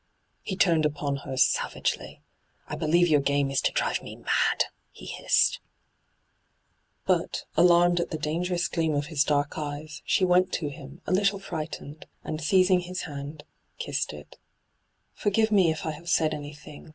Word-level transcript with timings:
He 0.41 0.55
turned 0.55 0.83
upon 0.83 1.17
her 1.17 1.33
savi^ely.' 1.33 2.21
I 2.71 2.75
believe 2.75 3.07
your 3.07 3.21
game 3.21 3.51
is 3.51 3.61
to 3.61 3.71
drive 3.71 4.01
me 4.01 4.15
mad 4.15 4.61
I' 4.63 4.65
he 4.89 5.05
hissed. 5.05 5.59
hyGoogIc 7.07 7.13
ENTRAPPED 7.13 7.43
153 7.53 7.53
But, 7.53 7.63
alarmed 7.63 7.99
at 7.99 8.09
the 8.09 8.17
dangerous 8.17 8.67
gleam 8.67 8.95
of 8.95 9.05
his 9.13 9.23
dark 9.23 9.59
eyes, 9.59 10.01
she 10.03 10.25
went 10.25 10.51
to 10.53 10.69
him, 10.71 11.01
a 11.05 11.11
little 11.11 11.37
frightened, 11.37 12.07
and, 12.23 12.41
seizing 12.41 12.79
his 12.79 13.01
hand, 13.03 13.43
kissed 13.77 14.11
it.' 14.11 14.39
Forgive 15.13 15.51
me 15.51 15.69
if 15.69 15.85
I 15.85 15.91
have 15.91 16.09
said 16.09 16.33
anything. 16.33 16.89